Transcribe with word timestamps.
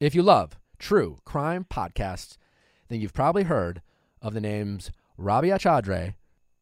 If 0.00 0.14
you 0.14 0.22
love 0.22 0.58
true 0.78 1.18
crime 1.24 1.66
podcasts, 1.70 2.36
then 2.88 3.00
you've 3.00 3.14
probably 3.14 3.44
heard 3.44 3.80
of 4.20 4.34
the 4.34 4.40
names 4.40 4.90
Rabia 5.16 5.56
Chaudry 5.56 6.14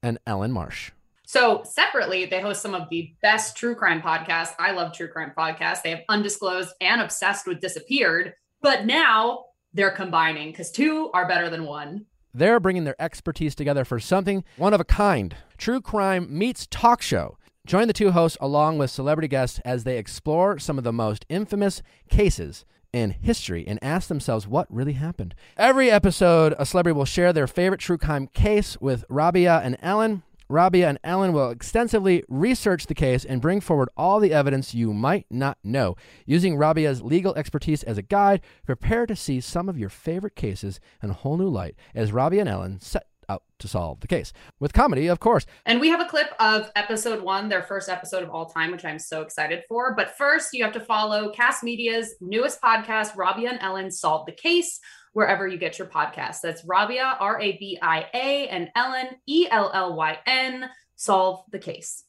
and 0.03 0.19
Ellyn 0.27 0.51
Marsh. 0.51 0.91
So 1.25 1.63
separately, 1.65 2.27
they 2.27 2.43
host 2.43 2.61
some 2.61 2.75
of 2.75 2.91
the 2.91 3.15
best 3.23 3.57
true 3.57 3.75
crime 3.75 4.03
podcasts. 4.03 4.55
I 4.59 4.73
love 4.73 4.93
true 4.93 5.09
crime 5.09 5.33
podcasts. 5.37 5.83
They 5.83 5.91
have 5.91 6.03
Undisclosed 6.11 6.75
and 6.83 7.01
Obsessed 7.01 7.47
with 7.47 7.61
Disappeared. 7.61 8.35
But 8.61 8.85
now 8.85 9.47
they're 9.73 9.91
combining 9.91 10.51
because 10.51 10.71
two 10.71 11.11
are 11.15 11.27
better 11.27 11.49
than 11.49 11.65
one. 11.65 12.05
They're 12.35 12.61
bringing 12.61 12.85
their 12.85 13.01
expertise 13.01 13.55
together 13.55 13.87
for 13.87 13.99
something 13.99 14.45
one 14.59 14.75
of 14.75 14.81
a 14.81 14.85
kind. 14.85 15.35
True 15.57 15.81
crime 15.81 16.27
meets 16.29 16.67
talk 16.71 17.01
show. 17.01 17.39
Join 17.65 17.87
the 17.87 17.93
two 17.93 18.11
hosts 18.11 18.37
along 18.41 18.79
with 18.79 18.91
celebrity 18.91 19.29
guests 19.29 19.61
as 19.65 19.85
they 19.85 19.97
explore 19.97 20.59
some 20.59 20.79
of 20.79 20.85
the 20.85 20.93
most 20.93 21.25
infamous 21.29 21.81
cases 22.11 22.65
in 22.93 23.13
history 23.13 23.65
and 23.69 23.79
ask 23.81 24.09
themselves 24.09 24.49
what 24.49 24.67
really 24.69 24.95
happened. 24.95 25.33
Every 25.57 25.89
episode, 25.89 26.57
a 26.59 26.67
celebrity 26.67 26.97
will 26.97 27.05
share 27.05 27.33
their 27.33 27.47
favorite 27.47 27.81
true 27.81 27.99
crime 27.99 28.27
case 28.27 28.77
with 28.81 29.05
Rabia 29.09 29.61
and 29.63 29.79
Ellyn. 29.81 30.23
Rabia 30.49 30.89
and 30.89 30.99
Ellyn 31.05 31.33
will 31.33 31.51
extensively 31.51 32.25
research 32.29 32.87
the 32.87 32.97
case 32.97 33.25
and 33.25 33.41
bring 33.41 33.61
forward 33.61 33.91
all 33.97 34.19
the 34.19 34.35
evidence 34.35 34.75
you 34.75 34.93
might 34.93 35.27
not 35.31 35.57
know. 35.63 35.95
Using 36.27 36.57
Rabia's 36.57 37.01
legal 37.01 37.33
expertise 37.37 37.85
as 37.85 37.97
a 37.97 38.03
guide, 38.03 38.41
prepare 38.67 39.07
to 39.07 39.15
see 39.15 39.41
some 39.41 39.69
of 39.69 39.79
your 39.79 39.89
favorite 39.89 40.35
cases 40.35 40.81
in 41.01 41.11
a 41.11 41.15
whole 41.15 41.37
new 41.37 41.49
light 41.49 41.77
as 41.95 42.11
Rabia 42.11 42.41
and 42.41 42.51
Ellyn 42.51 42.83
set 42.83 43.07
out 43.33 43.43
to 43.59 43.69
solve 43.69 44.01
the 44.01 44.07
case 44.07 44.33
with 44.61 44.73
comedy, 44.73 45.07
of 45.07 45.21
course. 45.21 45.47
And 45.67 45.81
we 45.81 45.89
have 45.89 46.01
a 46.01 46.09
clip 46.09 46.29
of 46.41 46.71
episode 46.77 47.23
one, 47.23 47.49
their 47.49 47.63
first 47.63 47.89
episode 47.89 48.23
of 48.23 48.31
all 48.31 48.47
time, 48.47 48.71
which 48.73 48.85
I'm 48.85 48.99
so 48.99 49.23
excited 49.23 49.63
for. 49.69 49.95
But 49.95 50.17
first, 50.17 50.51
you 50.53 50.65
have 50.65 50.73
to 50.75 50.81
follow 50.81 51.31
Kast 51.31 51.63
Media's 51.63 52.15
newest 52.21 52.61
podcast, 52.61 53.17
Rabia 53.17 53.51
and 53.51 53.61
Ellyn 53.61 53.93
Solve 53.93 54.27
the 54.27 54.33
Case 54.33 54.81
wherever 55.13 55.47
you 55.47 55.59
get 55.59 55.79
your 55.79 55.89
podcasts. 55.89 56.41
That's 56.43 56.65
Rabia, 56.65 57.17
R 57.21 57.41
A 57.41 57.57
B 57.59 57.79
I 57.81 58.07
A, 58.15 58.49
and 58.49 58.71
Ellyn, 58.77 59.17
E 59.27 59.47
L 59.51 59.71
L 59.73 59.97
Y 59.97 60.19
N. 60.27 60.69
Solve 60.97 61.45
the 61.51 61.59
case. 61.59 62.05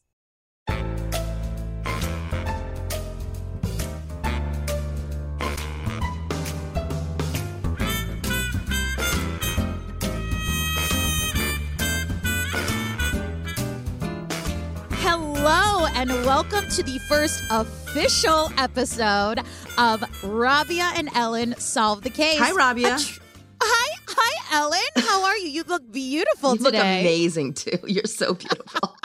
And 16.03 16.11
welcome 16.25 16.67
to 16.71 16.83
the 16.83 16.99
first 17.07 17.45
official 17.49 18.51
episode 18.57 19.39
of 19.77 20.03
Rabia 20.21 20.91
and 20.97 21.07
Ellyn 21.15 21.57
Solve 21.57 22.01
the 22.01 22.09
Case. 22.09 22.39
Hi, 22.39 22.51
Rabia. 22.51 22.97
Tr- 22.99 23.21
hi, 23.61 23.97
hi, 24.05 24.59
Ellyn. 24.59 25.01
How 25.01 25.23
are 25.23 25.37
you? 25.37 25.47
You 25.47 25.63
look 25.63 25.89
beautiful 25.93 26.57
you 26.57 26.65
today. 26.65 26.77
look 26.77 26.83
amazing 26.83 27.53
too. 27.53 27.79
You're 27.87 28.03
so 28.03 28.33
beautiful. 28.33 28.97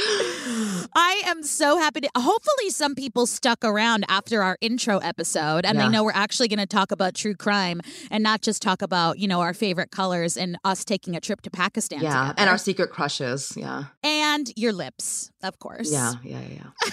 I 0.00 1.22
am 1.26 1.42
so 1.42 1.76
happy 1.78 2.00
to. 2.02 2.10
Hopefully, 2.16 2.70
some 2.70 2.94
people 2.94 3.26
stuck 3.26 3.64
around 3.64 4.04
after 4.08 4.42
our 4.42 4.56
intro 4.60 4.98
episode 4.98 5.64
and 5.66 5.76
Yeah. 5.76 5.84
they 5.84 5.88
know 5.90 6.04
we're 6.04 6.12
actually 6.12 6.48
going 6.48 6.58
to 6.60 6.66
talk 6.66 6.92
about 6.92 7.14
true 7.14 7.34
crime 7.34 7.80
and 8.10 8.22
not 8.22 8.40
just 8.42 8.62
talk 8.62 8.82
about, 8.82 9.18
you 9.18 9.26
know, 9.28 9.40
our 9.40 9.54
favorite 9.54 9.90
colors 9.90 10.36
and 10.36 10.56
us 10.64 10.84
taking 10.84 11.16
a 11.16 11.20
trip 11.20 11.40
to 11.42 11.50
Pakistan. 11.50 12.00
yeah, 12.00 12.20
together. 12.28 12.34
and 12.38 12.50
our 12.50 12.58
secret 12.58 12.90
crushes. 12.90 13.52
Yeah, 13.56 13.84
and 14.02 14.50
your 14.56 14.72
lips, 14.72 15.30
of 15.42 15.58
course. 15.58 15.90
yeah, 15.92 16.14
yeah, 16.22 16.40
yeah. 16.50 16.90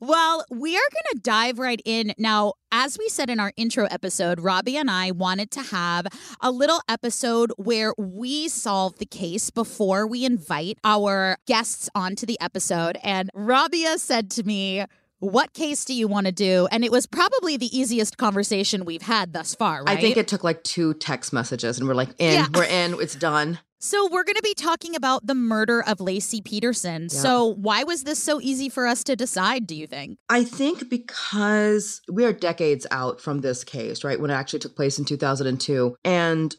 Well, 0.00 0.44
we 0.50 0.76
are 0.76 0.88
going 0.92 1.14
to 1.16 1.20
dive 1.22 1.58
right 1.58 1.80
in. 1.84 2.12
Now, 2.18 2.54
as 2.70 2.98
we 2.98 3.08
said 3.08 3.30
in 3.30 3.40
our 3.40 3.52
intro 3.56 3.86
episode, 3.90 4.40
Rabia 4.40 4.80
and 4.80 4.90
I 4.90 5.10
wanted 5.10 5.50
to 5.52 5.62
have 5.62 6.06
a 6.40 6.50
little 6.50 6.80
episode 6.88 7.52
where 7.56 7.94
we 7.98 8.48
solve 8.48 8.98
the 8.98 9.06
case 9.06 9.50
before 9.50 10.06
we 10.06 10.24
invite 10.24 10.78
our 10.84 11.38
guests 11.46 11.88
onto 11.94 12.26
the 12.26 12.40
episode. 12.40 12.98
And 13.02 13.30
Rabia 13.34 13.98
said 13.98 14.30
to 14.32 14.42
me, 14.42 14.84
what 15.20 15.52
case 15.52 15.84
do 15.84 15.94
you 15.94 16.06
want 16.06 16.26
to 16.26 16.32
do? 16.32 16.68
And 16.70 16.84
it 16.84 16.92
was 16.92 17.06
probably 17.06 17.56
the 17.56 17.76
easiest 17.76 18.18
conversation 18.18 18.84
we've 18.84 19.02
had 19.02 19.32
thus 19.32 19.54
far, 19.54 19.82
right? 19.82 19.98
I 19.98 20.00
think 20.00 20.16
it 20.16 20.28
took 20.28 20.44
like 20.44 20.62
two 20.62 20.94
text 20.94 21.32
messages, 21.32 21.78
and 21.78 21.88
we're 21.88 21.94
like, 21.94 22.10
in, 22.18 22.34
Yeah. 22.34 22.46
we're 22.54 22.62
in, 22.64 22.94
it's 23.00 23.16
done. 23.16 23.58
So 23.80 24.08
we're 24.10 24.24
going 24.24 24.36
to 24.36 24.42
be 24.42 24.54
talking 24.54 24.96
about 24.96 25.26
the 25.26 25.34
murder 25.34 25.82
of 25.82 25.98
Laci 25.98 26.44
Peterson. 26.44 27.02
Yeah. 27.02 27.18
So 27.20 27.54
why 27.54 27.84
was 27.84 28.02
this 28.02 28.22
so 28.22 28.40
easy 28.40 28.68
for 28.68 28.86
us 28.86 29.04
to 29.04 29.14
decide, 29.14 29.66
do 29.66 29.74
you 29.74 29.86
think? 29.86 30.18
I 30.28 30.42
think 30.42 30.90
because 30.90 32.00
we 32.10 32.24
are 32.24 32.32
decades 32.32 32.86
out 32.90 33.20
from 33.20 33.40
this 33.40 33.62
case, 33.62 34.02
right? 34.02 34.20
When 34.20 34.30
it 34.30 34.34
actually 34.34 34.58
took 34.58 34.74
place 34.74 34.98
in 34.98 35.04
2002. 35.04 35.96
And 36.04 36.56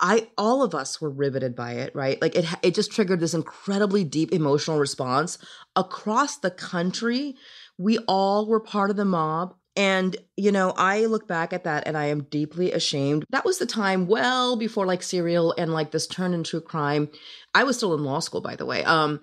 I 0.00 0.28
all 0.38 0.62
of 0.62 0.74
us 0.74 1.00
were 1.00 1.10
riveted 1.10 1.56
by 1.56 1.72
it, 1.72 1.92
right? 1.94 2.20
Like 2.22 2.36
it 2.36 2.46
it 2.62 2.74
just 2.74 2.92
triggered 2.92 3.18
this 3.18 3.34
incredibly 3.34 4.04
deep 4.04 4.32
emotional 4.32 4.78
response 4.78 5.38
across 5.74 6.38
the 6.38 6.52
country. 6.52 7.34
We 7.78 7.98
all 8.06 8.46
were 8.46 8.60
part 8.60 8.90
of 8.90 8.96
the 8.96 9.04
mob. 9.04 9.54
And, 9.78 10.16
you 10.36 10.50
know, 10.50 10.74
I 10.76 11.06
look 11.06 11.28
back 11.28 11.52
at 11.52 11.62
that 11.62 11.86
and 11.86 11.96
I 11.96 12.06
am 12.06 12.24
deeply 12.24 12.72
ashamed. 12.72 13.24
That 13.30 13.44
was 13.44 13.58
the 13.58 13.66
time 13.66 14.08
well 14.08 14.56
before 14.56 14.86
like 14.86 15.04
serial 15.04 15.54
and 15.56 15.72
like 15.72 15.92
this 15.92 16.08
turn 16.08 16.34
in 16.34 16.42
true 16.42 16.60
crime. 16.60 17.08
I 17.54 17.62
was 17.62 17.76
still 17.76 17.94
in 17.94 18.02
law 18.02 18.18
school, 18.18 18.40
by 18.40 18.56
the 18.56 18.66
way. 18.66 18.82
Um, 18.82 19.20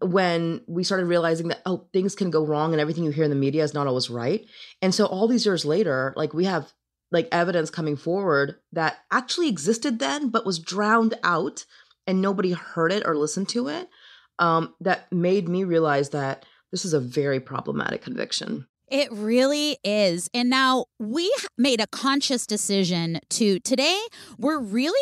when 0.00 0.60
we 0.68 0.84
started 0.84 1.06
realizing 1.06 1.48
that 1.48 1.62
oh 1.66 1.88
things 1.92 2.14
can 2.14 2.30
go 2.30 2.44
wrong 2.44 2.72
and 2.72 2.80
everything 2.80 3.02
you 3.02 3.10
hear 3.10 3.24
in 3.24 3.30
the 3.30 3.36
media 3.36 3.64
is 3.64 3.72
not 3.74 3.86
always 3.86 4.10
right 4.10 4.44
and 4.82 4.94
so 4.94 5.06
all 5.06 5.26
these 5.26 5.46
years 5.46 5.64
later 5.64 6.12
like 6.14 6.34
we 6.34 6.44
have 6.44 6.70
like 7.10 7.26
evidence 7.32 7.70
coming 7.70 7.96
forward 7.96 8.56
that 8.72 8.98
actually 9.10 9.48
existed 9.48 9.98
then 9.98 10.28
but 10.28 10.44
was 10.44 10.58
drowned 10.58 11.14
out 11.24 11.64
and 12.06 12.20
nobody 12.20 12.52
heard 12.52 12.92
it 12.92 13.02
or 13.06 13.16
listened 13.16 13.48
to 13.48 13.68
it 13.68 13.88
um, 14.38 14.74
that 14.80 15.10
made 15.10 15.48
me 15.48 15.64
realize 15.64 16.10
that 16.10 16.44
this 16.70 16.84
is 16.84 16.92
a 16.92 17.00
very 17.00 17.40
problematic 17.40 18.02
conviction 18.02 18.66
It 18.92 19.10
really 19.10 19.78
is. 19.82 20.28
And 20.34 20.50
now 20.50 20.84
we 20.98 21.32
made 21.56 21.80
a 21.80 21.86
conscious 21.86 22.46
decision 22.46 23.20
to 23.30 23.58
today, 23.60 23.98
we're 24.36 24.58
really 24.60 25.00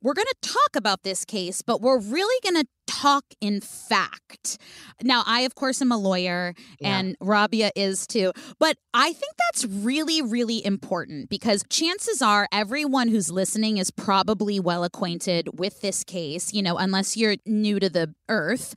we're 0.00 0.14
going 0.14 0.28
to 0.28 0.48
talk 0.48 0.76
about 0.76 1.02
this 1.02 1.24
case, 1.24 1.62
but 1.62 1.80
we're 1.80 1.98
really 1.98 2.38
going 2.42 2.62
to 2.62 2.68
talk 2.86 3.24
in 3.40 3.60
fact. 3.60 4.58
Now, 5.02 5.22
I, 5.26 5.40
of 5.42 5.54
course, 5.54 5.80
am 5.82 5.92
a 5.92 5.96
lawyer 5.98 6.54
Yeah. 6.80 6.98
and 6.98 7.16
Rabia 7.20 7.70
is 7.76 8.06
too. 8.06 8.32
But 8.58 8.76
I 8.94 9.12
think 9.12 9.32
that's 9.38 9.64
really, 9.64 10.22
really 10.22 10.64
important 10.64 11.28
because 11.28 11.64
chances 11.68 12.22
are 12.22 12.48
everyone 12.52 13.08
who's 13.08 13.30
listening 13.30 13.78
is 13.78 13.90
probably 13.90 14.60
well 14.60 14.84
acquainted 14.84 15.58
with 15.58 15.80
this 15.80 16.04
case, 16.04 16.52
you 16.52 16.62
know, 16.62 16.76
unless 16.76 17.16
you're 17.16 17.36
new 17.46 17.80
to 17.80 17.88
the 17.88 18.14
earth. 18.28 18.74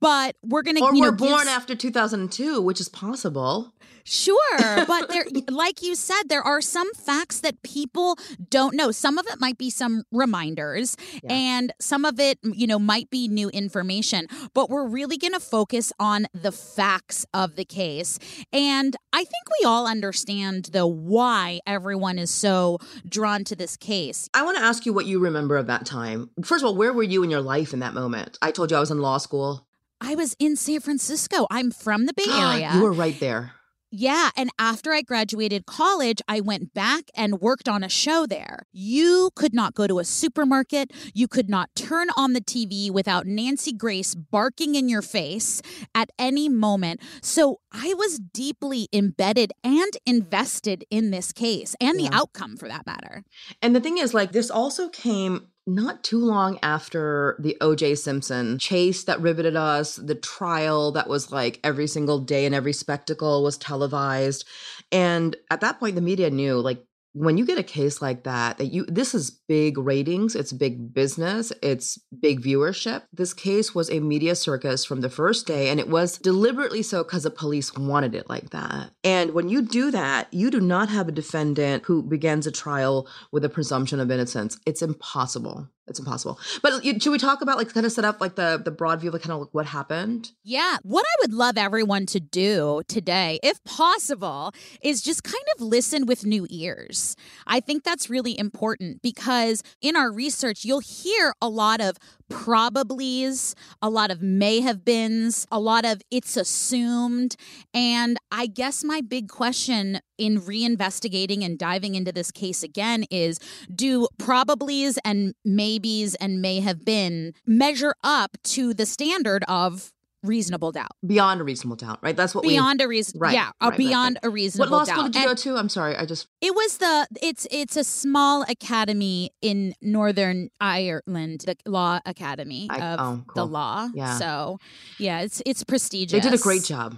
But 0.00 0.36
we're 0.42 0.62
going 0.62 0.76
to, 0.78 0.82
or 0.82 0.94
you 0.94 1.00
were 1.02 1.06
know, 1.12 1.16
give 1.16 1.28
born 1.30 1.48
after 1.48 1.74
2002 1.76 2.60
which 2.60 2.80
is 2.80 2.88
possible 2.88 3.72
Sure, 4.04 4.58
but 4.88 5.08
there 5.10 5.24
like 5.48 5.80
you 5.80 5.94
said 5.94 6.24
there 6.28 6.42
are 6.42 6.60
some 6.60 6.92
facts 6.94 7.38
that 7.40 7.62
people 7.62 8.18
don't 8.50 8.74
know. 8.74 8.90
Some 8.90 9.16
of 9.16 9.28
it 9.28 9.38
might 9.40 9.58
be 9.58 9.70
some 9.70 10.02
reminders 10.10 10.96
Yeah. 11.22 11.32
and 11.32 11.72
some 11.80 12.04
of 12.04 12.18
it 12.18 12.38
you 12.42 12.66
know 12.66 12.80
might 12.80 13.10
be 13.10 13.28
new 13.28 13.41
information, 13.50 14.26
but 14.54 14.70
we're 14.70 14.86
really 14.86 15.16
going 15.16 15.32
to 15.32 15.40
focus 15.40 15.92
on 15.98 16.26
the 16.32 16.52
facts 16.52 17.26
of 17.34 17.56
the 17.56 17.64
case. 17.64 18.18
And 18.52 18.96
I 19.12 19.18
think 19.18 19.44
we 19.60 19.66
all 19.66 19.86
understand 19.86 20.66
the 20.72 20.86
why 20.86 21.60
everyone 21.66 22.18
is 22.18 22.30
so 22.30 22.78
drawn 23.08 23.44
to 23.44 23.56
this 23.56 23.76
case. 23.76 24.28
I 24.34 24.42
want 24.42 24.58
to 24.58 24.64
ask 24.64 24.86
you 24.86 24.92
what 24.92 25.06
you 25.06 25.18
remember 25.18 25.56
of 25.56 25.66
that 25.66 25.86
time. 25.86 26.30
First 26.44 26.62
of 26.64 26.68
all, 26.68 26.76
where 26.76 26.92
were 26.92 27.02
you 27.02 27.22
in 27.22 27.30
your 27.30 27.40
life 27.42 27.72
in 27.72 27.80
that 27.80 27.94
moment? 27.94 28.38
I 28.42 28.50
told 28.50 28.70
you 28.70 28.76
I 28.76 28.80
was 28.80 28.90
in 28.90 28.98
law 29.00 29.18
school. 29.18 29.66
I 30.00 30.14
was 30.14 30.34
in 30.38 30.56
San 30.56 30.80
Francisco. 30.80 31.46
I'm 31.50 31.70
from 31.70 32.06
the 32.06 32.12
Bay 32.12 32.24
Area. 32.28 32.72
you 32.74 32.82
were 32.82 32.92
right 32.92 33.18
there. 33.20 33.52
Yeah. 33.94 34.30
And 34.38 34.48
after 34.58 34.92
I 34.92 35.02
graduated 35.02 35.66
college, 35.66 36.22
I 36.26 36.40
went 36.40 36.72
back 36.72 37.10
and 37.14 37.42
worked 37.42 37.68
on 37.68 37.84
a 37.84 37.90
show 37.90 38.24
there. 38.26 38.66
You 38.72 39.30
could 39.36 39.52
not 39.52 39.74
go 39.74 39.86
to 39.86 39.98
a 39.98 40.04
supermarket. 40.04 40.90
You 41.12 41.28
could 41.28 41.50
not 41.50 41.68
turn 41.76 42.08
on 42.16 42.32
the 42.32 42.40
TV 42.40 42.90
without 42.90 43.26
Nancy 43.26 43.70
Grace 43.70 44.14
barking 44.14 44.76
in 44.76 44.88
your 44.88 45.02
face 45.02 45.60
at 45.94 46.08
any 46.18 46.48
moment. 46.48 47.02
So 47.20 47.60
I 47.70 47.92
was 47.92 48.18
deeply 48.18 48.88
embedded 48.94 49.52
and 49.62 49.92
invested 50.06 50.86
in 50.90 51.10
this 51.10 51.30
case 51.30 51.76
and 51.78 52.00
the 52.00 52.08
outcome 52.10 52.56
for 52.56 52.68
that 52.68 52.86
matter. 52.86 53.24
And 53.60 53.76
the 53.76 53.80
thing 53.80 53.98
is, 53.98 54.14
like, 54.14 54.32
this 54.32 54.50
also 54.50 54.88
came 54.88 55.48
not 55.66 56.02
too 56.02 56.18
long 56.18 56.58
after 56.62 57.36
the 57.38 57.56
OJ 57.60 57.96
Simpson 57.98 58.58
chase 58.58 59.04
that 59.04 59.20
riveted 59.20 59.56
us, 59.56 59.96
the 59.96 60.14
trial 60.14 60.92
that 60.92 61.08
was 61.08 61.30
like 61.30 61.60
every 61.62 61.86
single 61.86 62.18
day 62.18 62.46
and 62.46 62.54
every 62.54 62.72
spectacle 62.72 63.42
was 63.42 63.56
televised. 63.58 64.44
And 64.90 65.36
at 65.50 65.60
that 65.60 65.78
point, 65.78 65.94
the 65.94 66.00
media 66.00 66.30
knew, 66.30 66.60
like, 66.60 66.84
when 67.14 67.36
you 67.36 67.44
get 67.44 67.58
a 67.58 67.62
case 67.62 68.00
like 68.00 68.24
that 68.24 68.58
that 68.58 68.72
you 68.72 68.84
this 68.86 69.14
is 69.14 69.30
big 69.30 69.76
ratings 69.76 70.34
it's 70.34 70.52
big 70.52 70.94
business 70.94 71.52
it's 71.62 71.98
big 72.20 72.40
viewership. 72.40 73.02
This 73.12 73.34
case 73.34 73.74
was 73.74 73.90
a 73.90 74.00
media 74.00 74.34
circus 74.34 74.84
from 74.84 75.00
the 75.00 75.10
first 75.10 75.46
day 75.46 75.68
and 75.68 75.78
it 75.78 75.88
was 75.88 76.18
deliberately 76.18 76.82
so 76.82 77.02
because 77.02 77.24
the 77.24 77.30
police 77.30 77.74
wanted 77.74 78.14
it 78.14 78.28
like 78.28 78.50
that. 78.50 78.90
And 79.04 79.34
when 79.34 79.48
you 79.48 79.62
do 79.62 79.90
that 79.90 80.32
you 80.32 80.50
do 80.50 80.60
not 80.60 80.88
have 80.88 81.08
a 81.08 81.12
defendant 81.12 81.84
who 81.84 82.02
begins 82.02 82.46
a 82.46 82.52
trial 82.52 83.06
with 83.30 83.44
a 83.44 83.48
presumption 83.48 84.00
of 84.00 84.10
innocence. 84.10 84.58
It's 84.66 84.82
impossible 84.82 85.68
it's 85.92 86.00
impossible 86.00 86.38
but 86.62 86.82
should 86.82 87.12
we 87.12 87.18
talk 87.18 87.42
about 87.42 87.56
like 87.58 87.72
kind 87.72 87.86
of 87.86 87.92
set 87.92 88.04
up 88.04 88.20
like 88.20 88.34
the 88.34 88.60
the 88.64 88.70
broad 88.70 89.00
view 89.00 89.10
of 89.10 89.14
like 89.14 89.22
kind 89.22 89.32
of 89.32 89.40
like 89.40 89.52
what 89.52 89.66
happened 89.66 90.32
Yeah. 90.42 90.78
What 90.82 91.04
I 91.06 91.14
would 91.20 91.32
love 91.32 91.56
everyone 91.58 92.06
to 92.06 92.20
do 92.20 92.82
today, 92.88 93.38
if 93.42 93.62
possible, 93.64 94.52
is 94.80 95.02
just 95.02 95.22
kind 95.22 95.44
of 95.54 95.62
listen 95.62 96.06
with 96.06 96.24
new 96.24 96.46
ears. 96.50 97.16
I 97.46 97.60
think 97.60 97.84
that's 97.84 98.08
really 98.10 98.38
important 98.38 99.02
because 99.02 99.62
in 99.80 99.96
our 99.96 100.10
research, 100.12 100.64
you'll 100.64 100.80
hear 100.80 101.34
a 101.40 101.48
lot 101.48 101.80
of 101.80 101.96
probablys, 102.32 103.54
a 103.80 103.90
lot 103.90 104.10
of 104.10 104.22
may 104.22 104.60
have 104.60 104.84
beens, 104.84 105.46
a 105.52 105.60
lot 105.60 105.84
of 105.84 106.00
it's 106.10 106.36
assumed. 106.36 107.36
And 107.74 108.16
I 108.30 108.46
guess 108.46 108.82
my 108.82 109.00
big 109.00 109.28
question 109.28 110.00
in 110.18 110.40
reinvestigating 110.40 111.44
and 111.44 111.58
diving 111.58 111.94
into 111.94 112.12
this 112.12 112.30
case 112.30 112.62
again 112.62 113.04
is 113.10 113.38
do 113.74 114.08
probablys 114.18 114.98
and 115.04 115.34
maybes 115.44 116.14
and 116.16 116.40
may 116.40 116.60
have 116.60 116.84
been 116.84 117.34
measure 117.46 117.94
up 118.02 118.36
to 118.44 118.72
the 118.72 118.86
standard 118.86 119.44
of 119.48 119.92
reasonable 120.22 120.72
doubt. 120.72 120.92
Beyond 121.06 121.40
a 121.40 121.44
reasonable 121.44 121.76
doubt 121.76 121.98
right? 122.02 122.16
That's 122.16 122.34
what 122.34 122.44
we 122.44 122.52
beyond 122.54 122.80
a 122.80 122.88
reason 122.88 123.18
Right, 123.20 123.34
yeah 123.34 123.46
right, 123.60 123.66
uh, 123.66 123.68
right, 123.70 123.78
beyond 123.78 124.18
right. 124.22 124.28
a 124.28 124.30
reasonable 124.30 124.70
doubt. 124.70 124.70
what 124.70 124.78
law 124.78 124.84
doubt. 124.84 124.94
school 124.94 125.04
did 125.08 125.14
you 125.16 125.20
And 125.28 125.36
go 125.36 125.42
to? 125.42 125.56
I'm 125.56 125.68
sorry 125.68 125.96
i 125.96 126.04
just 126.04 126.28
it 126.40 126.54
was 126.54 126.78
the 126.78 127.06
it's 127.22 127.46
it's 127.50 127.76
a 127.76 127.84
small 127.84 128.42
academy 128.48 129.30
in 129.42 129.74
northern 129.82 130.48
ireland 130.60 131.40
the 131.46 131.56
law 131.66 132.00
academy 132.06 132.68
I- 132.70 132.80
of 132.80 133.00
oh, 133.00 133.24
the 133.34 133.46
law. 133.46 133.88
Yeah. 133.94 134.18
so 134.18 134.58
yeah 134.98 135.20
it's 135.22 135.42
it's 135.46 135.64
prestigious. 135.64 136.12
They 136.12 136.20
did 136.30 136.38
a 136.38 136.42
great 136.42 136.64
job. 136.64 136.96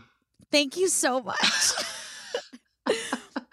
Thank 0.52 0.76
you 0.76 0.88
so 0.88 1.20
much. 1.30 1.72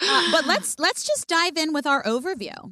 Uh, 0.03 0.31
but 0.31 0.47
let's 0.47 0.79
let's 0.79 1.03
just 1.03 1.27
dive 1.27 1.55
in 1.57 1.73
with 1.73 1.85
our 1.85 2.03
overview 2.03 2.71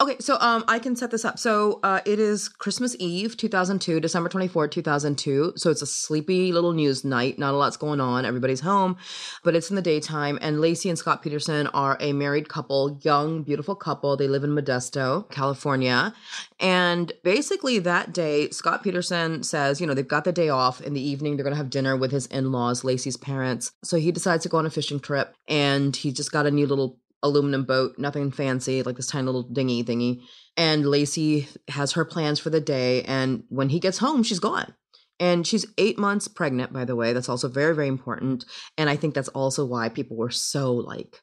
Okay, 0.00 0.16
so 0.18 0.38
um, 0.40 0.64
I 0.66 0.78
can 0.78 0.96
set 0.96 1.10
this 1.10 1.26
up. 1.26 1.38
So 1.38 1.78
uh, 1.82 2.00
it 2.06 2.18
is 2.18 2.48
Christmas 2.48 2.96
Eve, 2.98 3.36
2002, 3.36 4.00
December 4.00 4.30
24, 4.30 4.66
2002. 4.68 5.52
So 5.56 5.70
it's 5.70 5.82
a 5.82 5.86
sleepy 5.86 6.52
little 6.52 6.72
news 6.72 7.04
night. 7.04 7.38
Not 7.38 7.52
a 7.52 7.56
lot's 7.58 7.76
going 7.76 8.00
on. 8.00 8.24
Everybody's 8.24 8.60
home, 8.60 8.96
but 9.44 9.54
it's 9.54 9.68
in 9.68 9.76
the 9.76 9.82
daytime. 9.82 10.38
And 10.40 10.56
Laci 10.56 10.88
and 10.88 10.98
Scott 10.98 11.20
Peterson 11.20 11.66
are 11.68 11.98
a 12.00 12.14
married 12.14 12.48
couple, 12.48 12.98
young, 13.02 13.42
beautiful 13.42 13.74
couple. 13.74 14.16
They 14.16 14.26
live 14.26 14.42
in 14.42 14.56
Modesto, 14.56 15.30
California. 15.30 16.14
And 16.58 17.12
basically, 17.22 17.78
that 17.80 18.14
day, 18.14 18.48
Scott 18.48 18.82
Peterson 18.82 19.42
says, 19.42 19.82
you 19.82 19.86
know, 19.86 19.92
they've 19.92 20.08
got 20.08 20.24
the 20.24 20.32
day 20.32 20.48
off. 20.48 20.80
In 20.80 20.94
the 20.94 21.02
evening, 21.02 21.36
they're 21.36 21.44
going 21.44 21.52
to 21.52 21.58
have 21.58 21.68
dinner 21.68 21.94
with 21.94 22.10
his 22.10 22.24
in 22.28 22.52
laws, 22.52 22.80
Laci's 22.84 23.18
parents. 23.18 23.72
So 23.84 23.98
he 23.98 24.12
decides 24.12 24.44
to 24.44 24.48
go 24.48 24.56
on 24.56 24.64
a 24.64 24.70
fishing 24.70 24.98
trip. 24.98 25.34
And 25.46 25.94
he 25.94 26.10
just 26.10 26.32
got 26.32 26.46
a 26.46 26.50
new 26.50 26.66
little 26.66 26.96
aluminum 27.22 27.64
boat, 27.64 27.98
nothing 27.98 28.30
fancy, 28.30 28.82
like 28.82 28.96
this 28.96 29.06
tiny 29.06 29.26
little 29.26 29.42
dinghy 29.42 29.84
thingy. 29.84 30.22
And 30.56 30.84
Laci 30.84 31.48
has 31.68 31.92
her 31.92 32.04
plans 32.04 32.38
for 32.38 32.50
the 32.50 32.60
day. 32.60 33.02
And 33.02 33.44
when 33.48 33.68
he 33.68 33.80
gets 33.80 33.98
home, 33.98 34.22
she's 34.22 34.40
gone. 34.40 34.74
And 35.18 35.46
she's 35.46 35.66
eight 35.76 35.98
months 35.98 36.28
pregnant, 36.28 36.72
by 36.72 36.86
the 36.86 36.96
way. 36.96 37.12
That's 37.12 37.28
also 37.28 37.48
very, 37.48 37.74
very 37.74 37.88
important. 37.88 38.46
And 38.78 38.88
I 38.88 38.96
think 38.96 39.14
that's 39.14 39.28
also 39.28 39.66
why 39.66 39.90
people 39.90 40.16
were 40.16 40.30
so 40.30 40.72
like, 40.72 41.20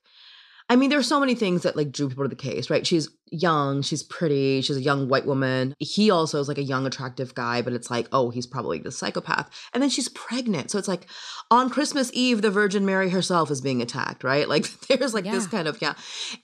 I 0.70 0.76
mean, 0.76 0.90
there's 0.90 1.08
so 1.08 1.20
many 1.20 1.34
things 1.34 1.64
that 1.64 1.78
like 1.78 1.92
drew 1.92 2.10
people 2.10 2.26
to 2.26 2.30
the 2.30 2.36
case, 2.36 2.70
right? 2.70 2.86
She's 2.86 3.10
young, 3.32 3.82
she's 3.82 4.04
pretty, 4.04 4.62
she's 4.62 4.76
a 4.76 4.82
young 4.82 5.08
white 5.08 5.26
woman. 5.26 5.74
He 5.80 6.12
also 6.12 6.40
is 6.40 6.48
like 6.50 6.58
a 6.58 6.64
young, 6.64 6.86
attractive 6.86 7.34
guy, 7.34 7.62
but 7.62 7.74
it's 7.74 7.90
like, 7.90 8.08
oh, 8.12 8.32
he's 8.32 8.46
probably 8.46 8.80
the 8.80 8.92
psychopath. 8.92 9.50
And 9.74 9.82
then 9.82 9.90
she's 9.90 10.10
pregnant. 10.10 10.70
So 10.72 10.78
it's 10.78 10.88
like 10.88 11.08
on 11.50 11.70
Christmas 11.70 12.12
Eve, 12.14 12.42
the 12.42 12.52
Virgin 12.52 12.86
Mary 12.86 13.10
herself 13.10 13.50
is 13.50 13.62
being 13.62 13.82
attacked, 13.82 14.24
right? 14.24 14.48
Like 14.58 14.66
there's 14.88 15.14
like 15.14 15.26
this 15.26 15.46
kind 15.46 15.68
of, 15.68 15.80
yeah. 15.82 15.94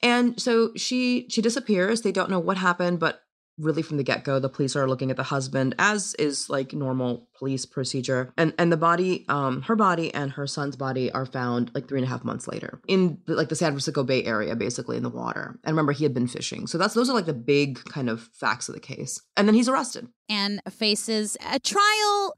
And 0.03 0.39
so 0.39 0.71
she 0.75 1.27
she 1.29 1.41
disappears. 1.41 2.01
They 2.01 2.11
don't 2.11 2.29
know 2.29 2.39
what 2.39 2.57
happened, 2.57 2.99
but 2.99 3.23
really 3.57 3.81
from 3.81 3.97
the 3.97 4.03
get-go 4.03 4.39
the 4.39 4.49
police 4.49 4.75
are 4.75 4.87
looking 4.87 5.11
at 5.11 5.17
the 5.17 5.23
husband 5.23 5.75
as 5.79 6.13
is 6.15 6.49
like 6.49 6.73
normal 6.73 7.27
police 7.37 7.65
procedure. 7.65 8.33
And 8.37 8.53
and 8.57 8.71
the 8.71 8.77
body 8.77 9.25
um 9.29 9.61
her 9.63 9.75
body 9.75 10.13
and 10.13 10.31
her 10.31 10.47
son's 10.47 10.75
body 10.75 11.11
are 11.11 11.25
found 11.25 11.71
like 11.73 11.87
three 11.87 11.99
and 11.99 12.07
a 12.07 12.09
half 12.09 12.23
months 12.23 12.47
later 12.47 12.81
in 12.87 13.19
the, 13.25 13.35
like 13.35 13.49
the 13.49 13.55
san 13.55 13.71
francisco 13.71 14.03
bay 14.03 14.23
area 14.23 14.55
basically 14.55 14.97
in 14.97 15.03
the 15.03 15.09
water. 15.09 15.59
And 15.63 15.73
remember 15.73 15.91
he 15.91 16.03
had 16.03 16.13
been 16.13 16.27
fishing. 16.27 16.67
So 16.67 16.77
that's 16.77 16.93
those 16.93 17.09
are 17.09 17.13
like 17.13 17.25
the 17.25 17.33
big 17.33 17.83
kind 17.85 18.09
of 18.09 18.29
facts 18.33 18.69
of 18.69 18.75
the 18.75 18.81
case. 18.81 19.21
And 19.37 19.47
then 19.47 19.55
he's 19.55 19.69
arrested. 19.69 20.07
And 20.29 20.61
faces 20.69 21.37
a 21.45 21.59
trial 21.59 22.35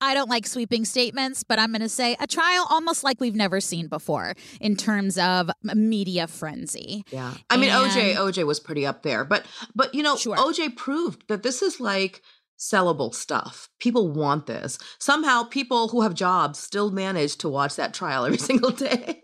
I 0.00 0.14
don't 0.14 0.30
like 0.30 0.46
sweeping 0.46 0.84
statements, 0.84 1.42
but 1.44 1.58
I'm 1.58 1.70
going 1.72 1.82
to 1.82 1.88
say 1.88 2.16
a 2.20 2.26
trial 2.26 2.66
almost 2.70 3.04
like 3.04 3.20
we've 3.20 3.34
never 3.34 3.60
seen 3.60 3.88
before 3.88 4.34
in 4.60 4.76
terms 4.76 5.18
of 5.18 5.50
media 5.62 6.26
frenzy. 6.26 7.04
yeah 7.10 7.34
i 7.50 7.56
mean 7.56 7.70
oj 7.70 7.96
And- 7.96 8.18
oj 8.18 8.46
was 8.46 8.60
pretty 8.60 8.86
up 8.86 9.02
there 9.02 9.24
but 9.24 9.44
but 9.74 9.94
you 9.94 10.02
know 10.02 10.16
Sure. 10.16 10.36
oj 10.36 10.74
proved 10.76 11.24
that 11.28 11.42
this 11.42 11.62
is 11.62 11.80
like 11.80 12.22
sellable 12.58 13.14
stuff 13.14 13.68
people 13.78 14.10
want 14.10 14.46
this 14.46 14.78
somehow 14.98 15.44
people 15.44 15.88
who 15.88 16.02
have 16.02 16.14
jobs 16.14 16.58
still 16.58 16.90
manage 16.90 17.36
to 17.38 17.48
watch 17.48 17.76
that 17.76 17.94
trial 17.94 18.24
every 18.24 18.38
single 18.50 18.70
day 18.70 19.20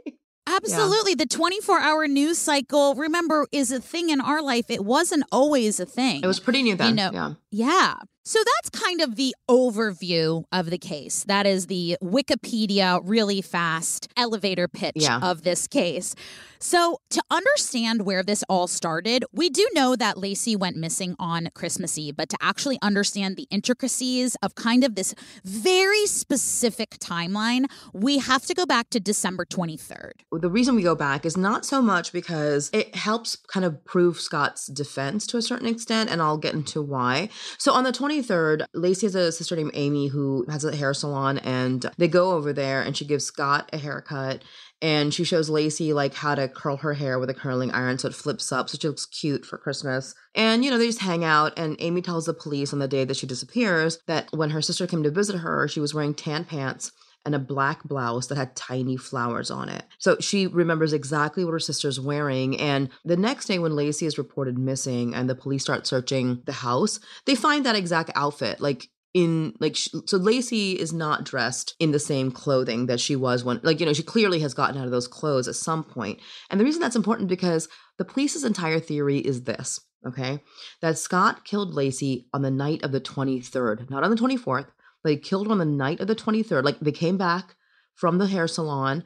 Absolutely. 0.49 1.14
The 1.17 1.26
24 1.26 1.81
hour 1.81 2.06
news 2.06 2.38
cycle, 2.38 2.94
remember, 2.94 3.46
is 3.50 3.72
a 3.72 3.81
thing 3.81 4.11
in 4.11 4.20
our 4.20 4.40
life. 4.40 4.67
It 4.70 4.84
wasn't 4.84 5.25
always 5.32 5.81
a 5.81 5.87
thing. 5.87 6.22
it 6.22 6.26
was 6.26 6.38
pretty 6.38 6.62
new 6.62 6.76
then 6.76 6.90
You 6.90 6.94
know, 6.94 7.11
yeah 7.12 7.32
Yeah. 7.50 7.94
So 8.28 8.40
that's 8.56 8.70
kind 8.70 9.00
of 9.00 9.14
the 9.14 9.37
overview 9.49 10.43
of 10.50 10.69
the 10.70 10.78
case. 10.78 11.23
That 11.28 11.46
is 11.46 11.69
the 11.69 11.96
Wikipedia 12.02 13.00
really 13.05 13.40
fast 13.40 14.08
elevator 14.17 14.67
pitch 14.67 14.94
Yeah. 14.96 15.20
of 15.23 15.43
this 15.43 15.69
case. 15.69 16.17
So, 16.58 16.99
to 17.11 17.23
understand 17.31 18.06
where 18.06 18.23
this 18.23 18.43
all 18.49 18.67
started, 18.67 19.24
we 19.31 19.50
do 19.50 19.69
know 19.74 19.94
that 19.94 20.17
Laci 20.17 20.56
went 20.56 20.77
missing 20.77 21.15
on 21.19 21.50
Christmas 21.55 21.98
Eve, 21.98 22.17
but 22.17 22.31
to 22.31 22.36
actually 22.41 22.79
understand 22.81 23.36
the 23.36 23.46
intricacies 23.50 24.36
of 24.43 24.55
kind 24.55 24.82
of 24.82 24.94
this 24.94 25.15
very 25.44 26.06
specific 26.06 26.98
timeline, 26.98 27.67
we 27.93 28.19
have 28.19 28.46
to 28.46 28.55
go 28.55 28.65
back 28.65 28.89
to 28.91 28.98
December 28.98 29.44
23rd. 29.44 30.12
the 30.32 30.50
reason 30.50 30.74
we 30.74 30.82
go 30.82 30.94
back 30.94 31.27
is 31.27 31.36
not 31.36 31.65
so 31.67 31.81
much 31.82 32.12
because 32.12 32.70
it 32.72 32.94
helps 32.94 33.36
kind 33.36 33.65
of 33.65 33.84
prove 33.84 34.19
Scott's 34.19 34.67
defense 34.67 35.27
to 35.29 35.36
a 35.36 35.43
certain 35.43 35.69
extent, 35.69 36.08
and 36.10 36.22
I'll 36.22 36.39
get 36.39 36.55
into 36.55 36.81
why. 36.81 37.29
So 37.58 37.72
on 37.72 37.84
the 37.84 37.93
23rd, 37.93 38.16
Laci 38.23 39.03
has 39.03 39.15
a 39.15 39.32
sister 39.32 39.56
named 39.56 39.73
Amy 39.75 40.08
who 40.08 40.44
has 40.49 40.65
a 40.65 40.75
hair 40.75 40.94
salon, 40.94 41.39
and 41.39 41.87
they 41.99 42.08
go 42.08 42.32
over 42.32 42.53
there 42.53 42.82
and 42.82 42.96
she 42.96 43.05
gives 43.05 43.25
Scott 43.25 43.70
a 43.73 43.79
haircut. 43.79 44.43
And 44.82 45.15
she 45.15 45.25
shows 45.25 45.49
Laci 45.49 45.94
like 45.94 46.13
how 46.15 46.35
to 46.35 46.49
curl 46.49 46.77
her 46.79 46.94
hair 46.94 47.19
with 47.19 47.31
a 47.31 47.35
curling 47.35 47.70
iron 47.73 47.99
so 47.99 48.08
it 48.08 48.15
flips 48.15 48.53
up 48.53 48.69
so 48.69 48.77
she 48.79 48.89
looks 48.89 49.06
cute 49.06 49.46
for 49.46 49.56
Christmas. 49.56 50.15
And 50.35 50.65
you 50.65 50.70
know, 50.70 50.77
they 50.77 50.87
just 50.87 51.01
hang 51.01 51.25
out 51.25 51.58
and 51.58 51.77
Amy 51.79 52.03
tells 52.03 52.27
the 52.27 52.35
police 52.35 52.75
on 52.75 52.79
the 52.79 52.87
day 52.87 53.05
that 53.05 53.17
she 53.17 53.27
disappears 53.27 53.99
that 54.06 54.29
when 54.32 54.51
her 54.51 54.61
sister 54.61 54.87
came 54.87 55.03
to 55.03 55.11
visit 55.11 55.39
her, 55.39 55.67
she 55.67 55.81
was 55.81 55.94
wearing 55.94 56.13
tan 56.13 56.44
pants 56.44 56.93
and 57.26 57.34
a 57.34 57.40
black 57.40 57.82
blouse 57.84 58.28
that 58.28 58.38
had 58.38 58.56
tiny 58.56 58.96
flowers 58.96 59.50
on 59.50 59.68
it. 59.68 59.84
So 59.98 60.16
she 60.20 60.46
remembers 60.46 60.92
exactly 60.92 61.44
what 61.44 61.50
her 61.50 61.58
sister's 61.58 62.00
wearing. 62.00 62.58
And 62.58 62.88
the 63.04 63.16
next 63.16 63.46
day, 63.46 63.58
when 63.58 63.72
Laci 63.72 64.06
is 64.06 64.16
reported 64.16 64.56
missing 64.56 65.14
and 65.14 65.28
the 65.28 65.34
police 65.34 65.62
start 65.62 65.86
searching 65.86 66.42
the 66.46 66.52
house, 66.52 67.00
they 67.26 67.34
find 67.34 67.66
that 67.66 67.76
exact 67.76 68.12
outfit. 68.14 68.60
Like, 68.60 68.88
in 69.12 69.54
like 69.60 69.76
so 69.76 70.18
Laci 70.18 70.74
is 70.74 70.92
not 70.92 71.24
dressed 71.24 71.74
in 71.80 71.90
the 71.90 71.98
same 71.98 72.30
clothing 72.30 72.84
that 72.84 73.00
she 73.00 73.16
was 73.16 73.42
when 73.42 73.58
like 73.62 73.80
you 73.80 73.86
know 73.86 73.94
she 73.94 74.02
clearly 74.02 74.40
has 74.40 74.52
gotten 74.52 74.76
out 74.76 74.84
of 74.84 74.90
those 74.90 75.08
clothes 75.08 75.48
at 75.48 75.54
some 75.54 75.82
point. 75.82 76.20
and 76.50 76.60
the 76.60 76.64
reason 76.64 76.82
that's 76.82 76.96
important 76.96 77.26
because 77.26 77.66
the 77.96 78.04
police's 78.04 78.44
entire 78.44 78.78
theory 78.78 79.16
is 79.16 79.44
this 79.44 79.80
okay 80.06 80.40
that 80.82 80.98
Scott 80.98 81.46
killed 81.46 81.72
Laci 81.74 82.26
on 82.34 82.42
the 82.42 82.50
night 82.50 82.82
of 82.82 82.92
the 82.92 83.00
23rd 83.00 83.88
not 83.88 84.04
on 84.04 84.10
the 84.10 84.16
24th 84.16 84.66
they 85.05 85.17
killed 85.17 85.46
her 85.46 85.53
on 85.53 85.58
the 85.58 85.65
night 85.65 86.00
of 86.00 86.06
the 86.08 86.15
23rd. 86.17 86.65
Like 86.65 86.81
they 86.81 86.93
came 86.93 87.17
back 87.17 87.55
from 87.94 88.19
the 88.19 88.26
hair 88.26 88.46
salon. 88.48 89.05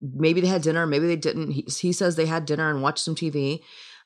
maybe 0.00 0.40
they 0.40 0.46
had 0.48 0.62
dinner, 0.62 0.86
maybe 0.86 1.06
they 1.06 1.16
didn't. 1.16 1.50
He, 1.52 1.62
he 1.62 1.92
says 1.92 2.16
they 2.16 2.26
had 2.26 2.44
dinner 2.46 2.68
and 2.70 2.82
watched 2.82 3.04
some 3.04 3.14
TV 3.14 3.60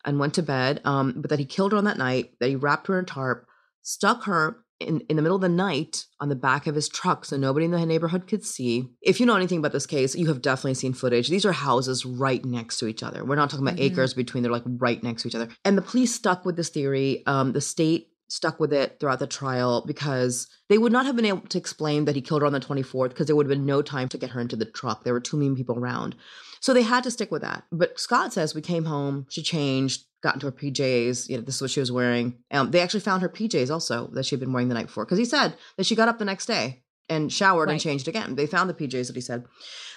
and 0.05 0.19
went 0.19 0.35
to 0.35 0.43
bed. 0.43 0.81
Um, 0.85 1.15
but 1.17 1.31
that 1.31 1.39
he 1.39 1.45
killed 1.45 1.73
her 1.73 1.79
on 1.79 1.85
that 1.85 1.99
night, 1.99 2.33
that 2.41 2.49
he 2.49 2.57
wrapped 2.57 2.87
her 2.87 2.99
in 2.99 3.05
a 3.05 3.07
tarp, 3.07 3.47
stuck 3.83 4.25
her 4.25 4.59
in, 4.81 5.01
in 5.09 5.17
the 5.17 5.23
middle 5.23 5.35
of 5.35 5.43
the 5.43 5.49
night 5.49 6.05
on 6.21 6.29
the 6.29 6.37
back 6.37 6.69
of 6.69 6.77
his 6.77 6.89
truck 6.89 7.25
so 7.25 7.37
nobody 7.37 7.65
in 7.65 7.73
the 7.73 7.85
neighborhood 7.85 8.29
could 8.29 8.45
see. 8.45 8.89
If 9.03 9.19
you 9.19 9.27
know 9.27 9.35
anything 9.35 9.59
about 9.59 9.73
this 9.73 9.87
case, 9.87 10.15
you 10.15 10.29
have 10.29 10.41
definitely 10.41 10.75
seen 10.75 10.93
footage. 10.93 11.29
These 11.29 11.45
are 11.45 11.51
houses 11.53 12.05
right 12.07 12.45
next 12.45 12.79
to 12.79 12.87
each 12.87 13.03
other. 13.03 13.25
We're 13.25 13.35
not 13.35 13.51
talking 13.51 13.67
about 13.67 13.79
Mhm. 13.81 13.91
acres 13.91 14.15
between, 14.15 14.45
they're 14.45 14.53
like 14.53 14.63
right 14.67 15.03
next 15.03 15.23
to 15.23 15.29
each 15.29 15.35
other. 15.35 15.49
And 15.65 15.77
the 15.77 15.83
police 15.83 16.15
stuck 16.15 16.45
with 16.45 16.55
this 16.57 16.69
theory. 16.69 17.25
Um, 17.27 17.53
the 17.53 17.61
state 17.61 18.09
stuck 18.29 18.61
with 18.61 18.73
it 18.73 18.99
throughout 19.01 19.19
the 19.19 19.27
trial 19.27 19.83
because 19.87 20.47
they 20.69 20.79
would 20.79 20.93
not 20.93 21.07
have 21.07 21.17
been 21.17 21.25
able 21.25 21.41
to 21.41 21.59
explain 21.59 22.05
that 22.05 22.15
he 22.15 22.21
killed 22.21 22.43
her 22.43 22.47
on 22.47 22.53
the 22.53 22.61
24th 22.61 23.09
because 23.09 23.27
there 23.27 23.35
would 23.35 23.47
have 23.47 23.57
been 23.57 23.67
no 23.67 23.83
time 23.83 24.09
to 24.09 24.19
get 24.19 24.31
her 24.31 24.41
into 24.41 24.57
the 24.57 24.67
truck. 24.67 25.05
There 25.05 25.15
were 25.15 25.21
too 25.21 25.39
many 25.39 25.55
people 25.55 25.79
around. 25.79 26.15
So 26.61 26.75
they 26.75 26.83
had 26.83 27.05
to 27.05 27.11
stick 27.11 27.31
with 27.31 27.43
that. 27.43 27.65
But 27.73 27.99
Scott 27.99 28.33
says 28.33 28.55
we 28.55 28.61
came 28.61 28.85
home, 28.85 29.27
she 29.31 29.43
changed, 29.43 30.05
got 30.23 30.35
into 30.35 30.47
her 30.47 30.53
PJs. 30.53 31.29
You 31.29 31.39
know, 31.39 31.43
this 31.43 31.57
is 31.57 31.63
what 31.63 31.71
she 31.71 31.81
was 31.81 31.93
wearing. 31.93 32.39
Um, 32.51 32.71
they 32.71 32.81
actually 32.81 33.01
found 33.01 33.23
her 33.23 33.29
PJs 33.29 33.71
also 33.71 34.09
that 34.15 34.27
she'd 34.27 34.41
been 34.41 34.53
wearing 34.53 34.69
the 34.69 34.75
night 34.75 34.87
before 34.87 35.05
because 35.05 35.19
he 35.19 35.25
said 35.25 35.55
that 35.77 35.87
she 35.87 35.97
got 35.97 36.09
up 36.09 36.19
the 36.19 36.25
next 36.25 36.47
day 36.47 36.83
and 37.09 37.33
showered 37.33 37.71
and 37.71 37.81
changed 37.81 38.09
again. 38.09 38.35
They 38.35 38.47
found 38.47 38.69
the 38.69 38.75
PJs 38.75 39.07
that 39.07 39.17
he 39.17 39.23
said. 39.23 39.45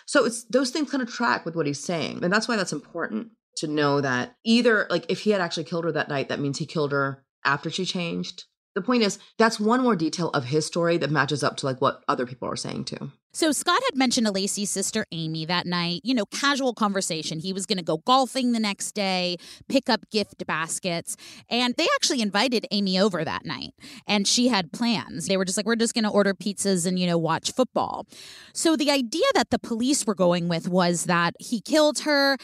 So 0.05 0.25
it's 0.25 0.43
those 0.45 0.71
things 0.71 0.89
kind 0.89 1.03
of 1.03 1.11
track 1.11 1.45
with 1.45 1.55
what 1.55 1.67
he's 1.67 1.83
saying, 1.83 2.23
and 2.23 2.31
that's 2.31 2.47
why 2.47 2.55
that's 2.55 2.73
important 2.73 3.31
to 3.57 3.67
know 3.67 4.01
that 4.01 4.35
either 4.43 4.87
like 4.89 5.05
if 5.09 5.21
he 5.21 5.31
had 5.31 5.41
actually 5.41 5.65
killed 5.65 5.85
her 5.85 5.91
that 5.91 6.09
night, 6.09 6.29
that 6.29 6.39
means 6.39 6.57
he 6.57 6.65
killed 6.65 6.91
her 6.91 7.23
after 7.45 7.69
she 7.69 7.85
changed. 7.85 8.45
The 8.73 8.81
point 8.81 9.03
is 9.03 9.19
that's 9.37 9.59
one 9.59 9.81
more 9.81 9.95
detail 9.95 10.29
of 10.29 10.45
his 10.45 10.65
story 10.65 10.97
that 10.97 11.11
matches 11.11 11.43
up 11.43 11.57
to 11.57 11.65
like 11.65 11.81
what 11.81 12.03
other 12.07 12.25
people 12.25 12.47
are 12.47 12.55
saying 12.55 12.85
too. 12.85 13.11
So 13.33 13.53
Scott 13.53 13.81
had 13.89 13.97
mentioned 13.97 14.27
to 14.27 14.33
Laci's 14.33 14.69
sister 14.69 15.05
Amy 15.13 15.45
that 15.45 15.65
night, 15.65 16.01
you 16.03 16.13
know, 16.13 16.25
casual 16.25 16.73
conversation. 16.73 17.39
He 17.39 17.53
was 17.53 17.65
going 17.65 17.77
to 17.77 17.83
go 17.83 17.97
golfing 17.99 18.51
the 18.51 18.59
next 18.59 18.91
day, 18.91 19.37
pick 19.69 19.89
up 19.89 20.09
gift 20.09 20.45
baskets, 20.45 21.15
and 21.49 21.73
they 21.77 21.87
actually 21.95 22.21
invited 22.21 22.65
Amy 22.71 22.99
over 22.99 23.23
that 23.23 23.45
night. 23.45 23.71
And 24.05 24.27
she 24.27 24.49
had 24.49 24.73
plans. 24.73 25.27
They 25.27 25.37
were 25.37 25.45
just 25.45 25.55
like, 25.55 25.65
we're 25.65 25.77
just 25.77 25.93
going 25.93 26.03
to 26.03 26.09
order 26.09 26.33
pizzas 26.33 26.85
and, 26.85 26.99
you 26.99 27.07
know, 27.07 27.17
watch 27.17 27.53
football. 27.53 28.05
So 28.53 28.75
the 28.75 28.91
idea 28.91 29.25
that 29.33 29.49
the 29.49 29.59
police 29.59 30.05
were 30.05 30.15
going 30.15 30.49
with 30.49 30.67
was 30.67 31.05
that 31.05 31.35
he 31.39 31.61
killed 31.61 31.99
her. 31.99 32.37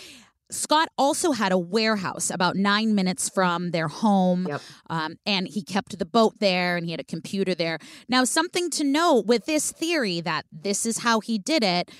Scott 0.50 0.88
also 0.98 1.32
had 1.34 1.52
a 1.52 1.58
warehouse 1.58 2.30
about 2.30 2.56
nine 2.56 2.96
minutes 2.96 3.28
from 3.30 3.72
their 3.72 3.88
home, 3.88 4.48
Yep. 4.48 4.62
um, 4.90 5.16
and 5.26 5.48
he 5.48 5.62
kept 5.62 5.98
the 6.00 6.06
boat 6.06 6.40
there 6.40 6.78
and 6.78 6.86
he 6.86 6.92
had 6.92 7.00
a 7.00 7.04
computer 7.06 7.54
there. 7.54 7.80
Now, 8.08 8.24
something 8.24 8.70
to 8.72 8.84
note 8.84 9.26
with 9.26 9.46
this 9.46 9.72
theory 9.72 10.22
that 10.22 10.46
this 10.52 10.86
is 10.86 11.00
how 11.00 11.20
he 11.20 11.38
did 11.38 11.64
it, 11.64 11.92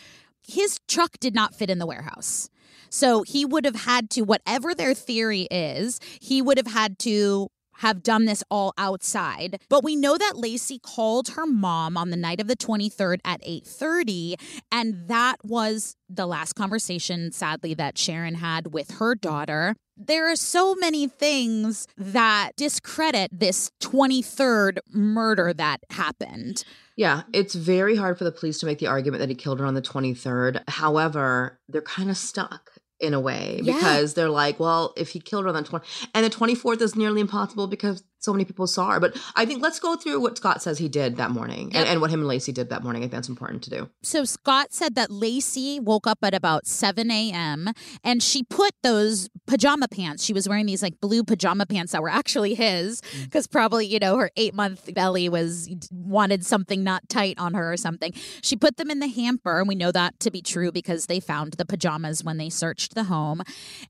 his 0.48 0.80
truck 0.88 1.18
did 1.20 1.36
not 1.36 1.56
fit 1.56 1.70
in 1.70 1.78
the 1.78 1.86
warehouse. 1.86 2.50
So 2.90 3.24
he 3.24 3.44
would 3.44 3.66
have 3.66 3.76
had 3.76 4.10
to, 4.12 4.22
whatever 4.22 4.74
their 4.74 4.94
theory 4.94 5.48
is, 5.52 6.00
he 6.22 6.42
would 6.42 6.58
have 6.58 6.68
had 6.68 6.98
to 7.00 7.50
have 7.78 8.04
done 8.04 8.26
this 8.26 8.44
all 8.50 8.74
outside. 8.78 9.62
But 9.70 9.84
we 9.84 9.96
know 9.96 10.18
that 10.18 10.34
Laci 10.36 10.82
called 10.82 11.30
her 11.30 11.46
mom 11.46 11.98
on 11.98 12.10
the 12.10 12.18
night 12.18 12.42
of 12.42 12.48
the 12.48 12.56
23rd 12.56 13.20
at 13.26 13.42
8:30 13.44 14.36
and 14.72 15.08
that 15.08 15.38
was 15.44 15.96
the 16.10 16.26
last 16.26 16.54
conversation 16.54 17.32
sadly 17.32 17.74
that 17.74 17.98
Sharon 17.98 18.36
had 18.36 18.74
with 18.74 18.92
her 18.92 19.16
daughter. 19.16 19.76
There 19.98 20.32
are 20.32 20.36
so 20.36 20.76
many 20.76 21.08
things 21.08 21.88
that 21.98 22.52
discredit 22.56 23.32
this 23.34 23.72
23rd 23.82 24.80
murder 24.92 25.54
that 25.54 25.80
happened. 25.90 26.64
Yeah, 26.96 27.24
it's 27.34 27.56
very 27.56 27.96
hard 27.96 28.18
for 28.18 28.24
the 28.24 28.32
police 28.32 28.60
to 28.60 28.66
make 28.66 28.80
the 28.80 28.88
argument 28.88 29.22
that 29.22 29.30
he 29.30 29.36
killed 29.36 29.60
her 29.60 29.66
on 29.66 29.74
the 29.74 29.82
23rd. 29.82 30.64
However, 30.68 31.60
they're 31.68 31.82
kind 31.82 32.10
of 32.10 32.18
stuck 32.18 32.77
in 33.00 33.14
a 33.14 33.20
way 33.20 33.60
Yeah. 33.64 33.74
because 33.74 34.14
they're 34.16 34.30
like, 34.30 34.60
well, 34.60 34.94
if 34.98 35.10
he 35.10 35.20
killed 35.20 35.44
her 35.44 35.50
on 35.50 35.56
the 35.56 35.64
20 35.64 35.86
and 36.14 36.26
the 36.26 36.30
24th 36.30 36.82
is 36.82 36.96
nearly 36.96 37.22
impossible 37.22 37.68
because 37.68 38.04
so 38.20 38.34
many 38.34 38.46
people 38.46 38.68
saw 38.68 38.92
her. 38.92 39.00
But 39.00 39.18
I 39.36 39.46
think 39.46 39.62
let's 39.62 39.80
go 39.80 39.96
through 39.96 40.20
what 40.22 40.38
Scott 40.38 40.62
says 40.62 40.78
he 40.78 40.88
did 40.88 41.18
that 41.18 41.32
morning 41.32 41.72
Yep. 41.72 41.80
and, 41.80 41.90
and 41.90 42.02
what 42.02 42.10
him 42.10 42.22
and 42.22 42.30
Laci 42.30 42.54
did 42.54 42.70
that 42.70 42.84
morning. 42.84 43.02
I 43.02 43.06
think 43.06 43.14
that's 43.14 43.30
important 43.30 43.64
to 43.64 43.70
do. 43.70 43.90
So 44.04 44.26
Scott 44.26 44.74
said 44.74 44.96
that 44.96 45.10
Laci 45.10 45.80
woke 45.80 46.08
up 46.08 46.20
at 46.24 46.34
about 46.34 46.66
7 46.68 47.10
a.m. 47.12 47.70
and 48.04 48.22
she 48.22 48.44
put 48.44 48.72
those 48.84 49.30
pajama 49.46 49.88
pants. 49.88 50.24
She 50.24 50.34
was 50.34 50.48
wearing 50.48 50.66
these 50.66 50.82
like 50.82 51.00
blue 51.00 51.24
pajama 51.24 51.66
pants 51.66 51.92
that 51.92 52.02
were 52.02 52.10
actually 52.10 52.56
his 52.56 53.02
mm. 53.02 53.24
because 53.26 53.48
probably, 53.48 53.86
you 53.86 54.00
know, 54.00 54.18
her 54.18 54.32
eight 54.36 54.54
month 54.54 54.94
belly 54.94 55.30
was 55.30 55.70
wanted 55.92 56.46
something 56.46 56.84
not 56.84 57.08
tight 57.10 57.38
on 57.38 57.54
her 57.54 57.72
or 57.72 57.78
something. 57.78 58.14
She 58.42 58.56
put 58.56 58.78
them 58.78 58.90
in 58.90 59.00
the 59.00 59.08
hamper, 59.08 59.60
and 59.60 59.68
we 59.68 59.76
know 59.76 59.92
that 59.92 60.20
to 60.22 60.32
be 60.32 60.42
true 60.42 60.72
because 60.72 61.06
they 61.06 61.20
found 61.20 61.54
the 61.54 61.66
pajamas 61.66 62.24
when 62.24 62.38
they 62.38 62.50
searched 62.50 62.96
the 62.96 63.06
home. 63.06 63.42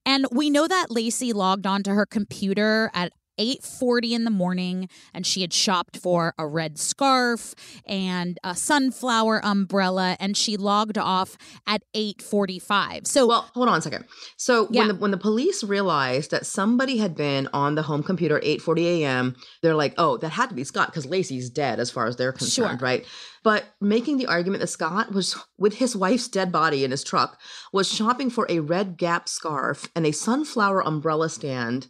And 0.05 0.25
we 0.31 0.49
know 0.49 0.67
that 0.67 0.89
Laci 0.89 1.33
logged 1.33 1.65
onto 1.65 1.91
her 1.91 2.05
computer 2.05 2.91
at 2.93 3.13
8:40 3.37 4.13
in 4.13 4.23
the 4.23 4.29
morning 4.31 4.89
and 5.13 5.25
she 5.25 5.41
had 5.41 5.53
shopped 5.53 5.97
for 5.97 6.33
a 6.37 6.47
red 6.47 6.77
scarf 6.77 7.53
and 7.85 8.37
a 8.43 8.55
sunflower 8.55 9.43
umbrella 9.45 10.17
and 10.19 10.35
she 10.35 10.57
logged 10.57 10.97
off 10.97 11.37
at 11.65 11.83
8:45. 11.93 13.05
So 13.07 13.27
Well, 13.27 13.49
hold 13.53 13.69
on 13.69 13.77
a 13.77 13.81
second. 13.81 14.05
So 14.37 14.67
Yeah. 14.71 14.81
when 14.81 14.87
the 14.87 14.95
when 14.95 15.11
the 15.11 15.17
police 15.17 15.63
realized 15.63 16.31
that 16.31 16.45
somebody 16.45 16.97
had 16.97 17.15
been 17.15 17.47
on 17.53 17.75
the 17.75 17.83
home 17.83 18.03
computer 18.03 18.37
at 18.37 18.43
8:40 18.43 18.85
a.m., 19.03 19.35
they're 19.61 19.75
like, 19.75 19.93
"Oh, 19.97 20.17
that 20.17 20.29
had 20.29 20.49
to 20.49 20.55
be 20.55 20.63
Scott 20.63 20.87
because 20.87 21.05
Laci's 21.05 21.49
dead 21.49 21.79
as 21.79 21.91
far 21.91 22.07
as 22.07 22.15
they're 22.15 22.31
concerned, 22.31 22.79
Sure. 22.79 22.85
right?" 22.87 23.05
But 23.43 23.65
making 23.79 24.17
the 24.17 24.25
argument 24.27 24.61
that 24.61 24.67
Scott 24.67 25.13
was 25.13 25.35
with 25.57 25.75
his 25.75 25.95
wife's 25.95 26.27
dead 26.27 26.51
body 26.51 26.83
in 26.83 26.91
his 26.91 27.03
truck 27.03 27.39
was 27.71 27.87
shopping 27.87 28.29
for 28.29 28.45
a 28.49 28.59
red 28.59 28.97
Gap 28.97 29.29
scarf 29.29 29.87
and 29.95 30.05
a 30.05 30.11
sunflower 30.11 30.81
umbrella 30.85 31.29
stand. 31.29 31.87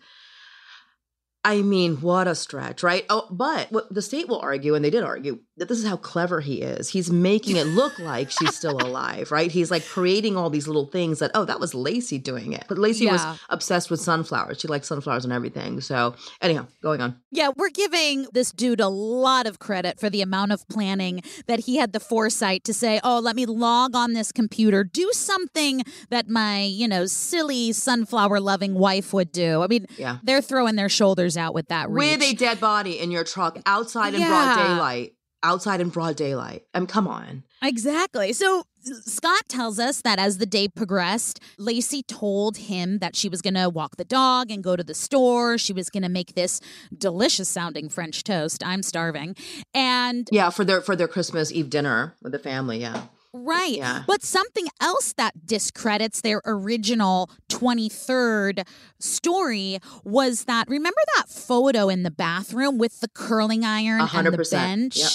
I 1.48 1.62
mean, 1.62 2.02
what 2.02 2.28
a 2.28 2.36
stretch, 2.36 2.84
right? 2.84 3.06
Oh, 3.10 3.26
but 3.32 3.72
what 3.72 3.88
the 3.90 4.02
state 4.02 4.28
will 4.28 4.42
argue, 4.42 4.76
and 4.76 4.84
they 4.84 4.90
did 4.90 5.04
argue, 5.04 5.40
that 5.58 5.68
this 5.68 5.80
is 5.80 5.86
how 5.86 5.98
clever 5.98 6.40
he 6.40 6.62
is. 6.62 6.90
He's 6.90 7.12
making 7.12 7.56
it 7.56 7.66
look 7.68 7.98
like 8.14 8.30
she's 8.32 8.56
still 8.56 8.78
alive, 8.78 9.32
right? 9.32 9.52
He's 9.52 9.72
like 9.72 9.86
creating 9.86 10.38
all 10.38 10.50
these 10.50 10.68
little 10.68 10.86
things 10.86 11.20
that, 11.20 11.32
oh, 11.34 11.46
that 11.46 11.60
was 11.60 11.74
Laci 11.74 12.22
doing 12.22 12.54
it. 12.54 12.66
But 12.68 12.78
Laci 12.78 13.02
Yeah. 13.02 13.12
was 13.14 13.40
obsessed 13.50 13.90
with 13.90 14.00
sunflowers. 14.00 14.60
She 14.60 14.68
liked 14.68 14.86
sunflowers 14.86 15.24
and 15.24 15.34
everything. 15.34 15.82
So, 15.82 16.16
anyhow, 16.42 16.68
going 16.82 17.02
on. 17.02 17.20
Yeah, 17.32 17.50
we're 17.56 17.70
giving 17.70 18.28
this 18.34 18.52
dude 18.52 18.80
a 18.80 18.88
lot 18.88 19.48
of 19.48 19.60
credit 19.60 20.00
for 20.00 20.10
the 20.10 20.22
amount 20.22 20.52
of 20.52 20.68
planning 20.68 21.22
that 21.48 21.62
he 21.62 21.78
had 21.78 21.92
the 21.94 22.00
foresight 22.00 22.64
to 22.66 22.74
say, 22.74 23.00
"Oh, 23.04 23.20
let 23.20 23.36
me 23.36 23.46
log 23.46 23.96
on 23.96 24.14
this 24.14 24.32
computer, 24.32 24.84
do 24.84 25.10
something 25.14 25.82
that 26.10 26.30
my, 26.30 26.62
you 26.64 26.88
know, 26.88 27.06
silly 27.08 27.74
sunflower-loving 27.74 28.74
wife 28.76 29.14
would 29.14 29.32
do." 29.32 29.62
I 29.62 29.68
mean, 29.68 29.88
Yeah. 29.98 30.18
they're 30.24 30.42
throwing 30.42 30.76
their 30.76 30.90
shoulders 30.90 31.36
out 31.38 31.54
with 31.54 31.68
that 31.70 31.90
reach. 31.90 32.20
With 32.20 32.30
a 32.32 32.34
dead 32.36 32.60
body 32.60 33.00
in 33.00 33.12
your 33.12 33.24
truck 33.24 33.60
outside 33.66 34.14
in 34.14 34.22
broad 34.26 34.56
daylight. 34.56 35.14
Outside 35.44 35.82
in 35.82 35.90
broad 35.90 36.16
daylight. 36.16 36.64
I 36.74 36.80
mean, 36.80 36.88
come 36.88 37.08
on. 37.08 37.44
Exactly. 37.62 38.34
So 38.34 38.64
Scott 39.06 39.44
tells 39.48 39.80
us 39.80 40.02
that 40.02 40.20
as 40.20 40.38
the 40.38 40.46
day 40.46 40.68
progressed, 40.68 41.40
Laci 41.60 42.06
told 42.08 42.58
him 42.58 43.00
that 43.00 43.16
she 43.16 43.30
was 43.30 43.42
going 43.42 43.54
to 43.54 43.70
walk 43.70 43.98
the 43.98 44.06
dog 44.06 44.50
and 44.50 44.64
go 44.64 44.76
to 44.76 44.84
the 44.84 44.94
store. 44.94 45.58
She 45.58 45.74
was 45.74 45.90
going 45.90 46.04
to 46.04 46.10
make 46.10 46.36
this 46.36 46.60
delicious 46.98 47.50
sounding 47.50 47.90
French 47.90 48.24
toast. 48.24 48.66
I'm 48.66 48.82
starving. 48.84 49.36
And 49.74 50.28
Yeah, 50.32 50.50
for 50.50 50.66
their 50.66 50.82
for 50.82 50.96
their 50.96 51.08
Christmas 51.08 51.52
Eve 51.52 51.70
dinner 51.70 52.16
with 52.22 52.32
the 52.32 52.40
family. 52.40 52.80
Yeah. 52.80 53.04
Right. 53.46 53.78
Yeah. 53.78 54.04
But 54.08 54.24
something 54.24 54.68
else 54.82 55.14
that 55.14 55.46
discredits 55.46 56.22
their 56.22 56.42
original 56.46 57.30
23rd 57.50 58.68
story 59.00 59.80
was 60.04 60.46
that 60.46 60.68
remember 60.68 61.02
that 61.18 61.30
photo 61.30 61.90
in 61.90 62.04
the 62.04 62.12
bathroom 62.12 62.78
with 62.78 63.00
the 63.00 63.08
curling 63.10 63.64
iron 63.64 64.02
A 64.02 64.10
and 64.14 64.28
the 64.28 64.48
bench? 64.52 64.98
Yep. 64.98 65.12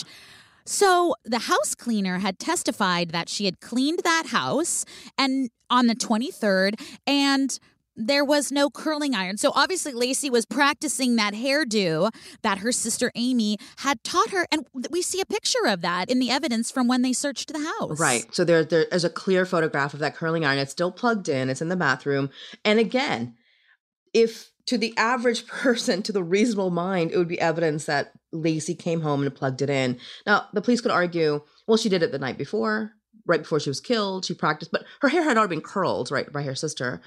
So 0.65 1.17
the 1.25 1.41
house 1.41 1.75
cleaner 1.75 2.19
had 2.19 2.39
testified 2.39 3.11
that 3.11 3.29
she 3.29 3.47
had 3.47 3.61
cleaned 3.61 4.01
that 4.05 4.27
house 4.27 4.85
and 5.19 5.51
on 5.69 5.87
the 5.87 5.95
23rd 5.95 6.81
and 7.07 7.59
there 7.97 8.25
was 8.25 8.51
no 8.51 8.71
curling 8.71 9.15
iron. 9.15 9.37
So 9.37 9.53
obviously 9.55 9.93
Laci 9.93 10.31
was 10.31 10.47
practicing 10.47 11.17
that 11.17 11.35
hairdo 11.35 12.11
that 12.43 12.59
her 12.59 12.73
sister 12.73 13.13
Amy 13.15 13.59
had 13.79 14.03
taught 14.03 14.31
her 14.31 14.47
and 14.51 14.67
we 14.91 15.03
see 15.03 15.21
a 15.21 15.27
picture 15.27 15.67
of 15.67 15.83
that 15.83 16.11
in 16.11 16.19
the 16.19 16.31
evidence 16.31 16.71
from 16.71 16.89
when 16.89 17.03
they 17.03 17.13
searched 17.13 17.53
the 17.53 17.59
house. 17.79 18.01
Right. 18.01 18.25
So 18.35 18.45
there, 18.45 18.65
there's 18.65 19.05
a 19.05 19.11
clear 19.11 19.45
photograph 19.45 19.95
of 19.95 20.01
that 20.01 20.17
curling 20.17 20.45
iron. 20.45 20.59
It's 20.59 20.73
still 20.73 20.93
plugged 20.93 21.29
in. 21.29 21.51
It's 21.51 21.63
in 21.63 21.69
the 21.69 21.77
bathroom. 21.77 22.31
And 22.65 22.79
again, 22.79 23.35
if 24.15 24.51
to 24.67 24.79
the 24.79 24.95
average 24.97 25.47
person, 25.49 26.03
to 26.03 26.13
the 26.13 26.25
reasonable 26.25 26.71
mind, 26.71 27.13
it 27.13 27.19
would 27.19 27.29
be 27.29 27.41
evidence 27.41 27.87
that 27.87 28.13
Laci 28.35 28.79
came 28.79 29.01
home 29.01 29.23
and 29.23 29.35
plugged 29.35 29.63
it 29.63 29.71
in. 29.71 29.99
Now, 30.27 30.47
the 30.53 30.63
police 30.63 30.81
could 30.81 30.91
argue, 30.91 31.41
well, 31.67 31.77
she 31.77 31.89
did 31.89 32.03
it 32.03 32.13
the 32.13 32.19
night 32.19 32.39
before, 32.39 32.93
right 33.27 33.41
before 33.41 33.61
she 33.61 33.71
was 33.71 33.81
killed. 33.81 34.25
She 34.25 34.35
practiced, 34.35 34.73
but 34.73 34.85
her 35.01 35.09
hair 35.09 35.23
had 35.23 35.37
already 35.37 35.57
been 35.57 35.65
curled, 35.65 36.11
right, 36.11 36.31
by 36.33 36.43
her 36.43 36.55
sister. 36.55 37.03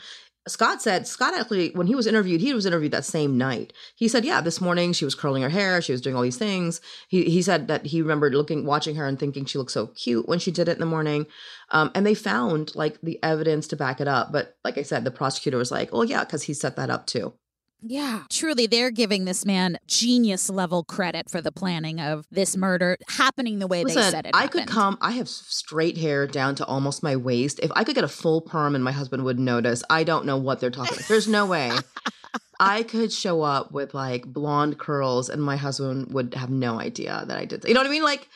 Scott 0.48 0.82
said 0.82 1.08
Scott 1.08 1.34
actually 1.34 1.72
when 1.72 1.88
he 1.88 1.96
was 1.96 2.06
interviewed, 2.06 2.40
he 2.40 2.54
was 2.54 2.66
interviewed 2.66 2.92
that 2.94 3.06
same 3.06 3.38
night. 3.38 3.74
He 3.96 4.08
said, 4.08 4.24
"Yeah, 4.25 4.42
this 4.42 4.62
morning 4.62 4.94
she 4.94 5.06
was 5.06 5.16
curling 5.16 5.42
her 5.42 5.50
hair, 5.50 5.82
she 5.82 5.92
was 5.92 6.02
doing 6.02 6.16
all 6.16 6.22
these 6.22 6.38
things." 6.38 6.82
He 7.08 7.25
he 7.25 7.42
said 7.42 7.68
that 7.68 7.88
he 7.88 8.02
remembered 8.02 8.36
looking, 8.36 8.66
watching 8.66 8.96
her, 8.96 9.08
and 9.08 9.20
thinking 9.20 9.46
she 9.46 9.58
looked 9.58 9.72
so 9.72 9.88
cute 9.88 10.28
when 10.28 10.40
she 10.40 10.52
did 10.52 10.68
it 10.68 10.74
in 10.74 10.80
the 10.80 10.86
morning. 10.86 11.25
Um, 11.72 11.92
and 11.96 12.06
they 12.06 12.14
found 12.14 12.75
like 12.75 13.02
the 13.02 13.22
evidence 13.24 13.68
to 13.70 13.75
back 13.75 14.00
it 14.00 14.08
up. 14.08 14.32
But 14.32 14.58
like 14.64 14.78
I 14.78 14.84
said, 14.84 15.04
the 15.04 15.12
prosecutor 15.12 15.58
was 15.58 15.72
like, 15.72 15.90
"Oh 15.92 16.04
yeah, 16.04 16.24
because 16.24 16.44
he 16.44 16.54
set 16.54 16.75
that 16.75 16.90
up 16.90 17.08
too." 17.08 17.34
Yeah, 17.82 18.24
truly, 18.29 18.65
they're 18.65 18.91
giving 18.91 19.25
this 19.25 19.46
man 19.46 19.77
genius 19.88 20.50
level 20.50 20.84
credit 20.84 21.29
for 21.29 21.39
the 21.41 21.51
planning 21.51 22.00
of 22.00 22.25
this 22.32 22.58
murder 22.58 22.98
happening 23.08 23.60
the 23.60 23.67
way 23.67 23.84
Listen, 23.84 24.01
they 24.01 24.10
said 24.10 24.25
it. 24.25 24.32
I 24.34 24.48
could 24.48 24.65
come. 24.65 24.98
I 25.01 25.12
have 25.12 25.29
straight 25.29 25.98
hair 25.98 26.25
down 26.25 26.55
to 26.55 26.65
almost 26.65 27.03
my 27.03 27.15
waist. 27.15 27.60
If 27.62 27.72
I 27.75 27.84
could 27.84 27.96
get 27.96 28.03
a 28.03 28.10
full 28.10 28.41
perm 28.41 28.74
and 28.74 28.84
my 28.84 28.91
husband 28.91 29.24
would 29.25 29.39
notice, 29.39 29.84
I 29.89 30.03
don't 30.03 30.25
know 30.25 30.38
what 30.38 30.60
they're 30.60 30.72
talking. 30.72 30.96
about. 30.96 31.08
There's 31.08 31.27
no 31.27 31.46
way. 31.46 31.72
I 32.60 32.84
could 32.84 33.12
show 33.12 33.41
up 33.41 33.72
with 33.72 33.94
like 33.94 34.25
blonde 34.25 34.77
curls 34.77 35.29
and 35.29 35.41
my 35.41 35.58
husband 35.58 36.13
would 36.13 36.34
have 36.34 36.50
no 36.50 36.79
idea 36.79 37.24
that 37.27 37.38
I 37.38 37.46
did. 37.46 37.62
That. 37.62 37.67
You 37.67 37.74
know 37.74 37.82
what 37.82 37.88
I 37.88 37.91
mean? 37.91 38.03
Like 38.03 38.29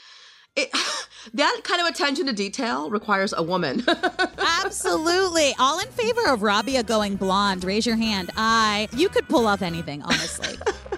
it, 0.56 0.70
that 1.34 1.62
kind 1.64 1.82
of 1.82 1.88
attention 1.88 2.26
to 2.28 2.34
detail 2.34 2.90
requires 2.90 3.34
a 3.36 3.44
woman. 3.44 3.84
Absolutely. 4.66 5.54
All 5.60 5.80
in 5.80 5.88
favor 5.88 6.28
of 6.28 6.42
Rabia 6.42 6.84
going 6.84 7.16
blonde. 7.16 7.64
Raise 7.64 7.86
your 7.86 7.96
hand. 7.98 8.32
I. 8.36 8.88
You 8.96 9.10
could 9.10 9.28
pull 9.28 9.48
off 9.48 9.62
anything, 9.62 10.02
honestly. 10.04 10.56